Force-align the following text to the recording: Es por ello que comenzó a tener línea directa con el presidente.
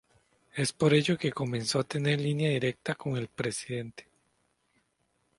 Es 0.55 0.73
por 0.73 0.95
ello 0.95 1.15
que 1.15 1.31
comenzó 1.31 1.77
a 1.79 1.83
tener 1.83 2.19
línea 2.19 2.49
directa 2.49 2.95
con 2.95 3.17
el 3.17 3.27
presidente. 3.27 4.07